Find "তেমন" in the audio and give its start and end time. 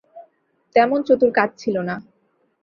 0.75-0.99